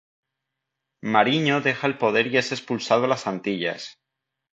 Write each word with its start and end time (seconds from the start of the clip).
Mariño 1.03 1.61
deja 1.61 1.85
el 1.85 1.99
poder 1.99 2.25
y 2.25 2.37
es 2.37 2.51
expulsado 2.51 3.03
a 3.05 3.07
la 3.07 3.19
Antillas. 3.23 3.99